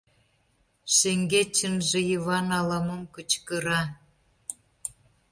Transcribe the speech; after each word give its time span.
Шеҥгечынже 0.95 1.99
Йыван 2.09 2.47
ала-мом 2.59 3.03
кычкыра. 3.13 3.81